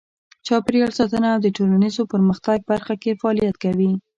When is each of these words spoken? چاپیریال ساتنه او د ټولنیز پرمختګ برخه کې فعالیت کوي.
چاپیریال 0.47 0.91
ساتنه 0.99 1.27
او 1.33 1.39
د 1.45 1.47
ټولنیز 1.57 1.95
پرمختګ 2.13 2.57
برخه 2.71 2.93
کې 3.01 3.19
فعالیت 3.21 3.55
کوي. 3.63 3.91